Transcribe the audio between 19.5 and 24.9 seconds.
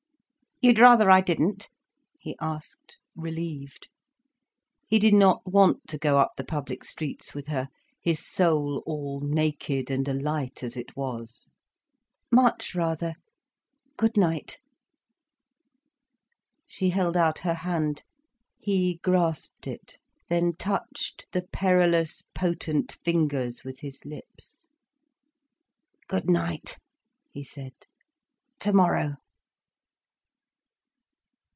it, then touched the perilous, potent fingers with his lips.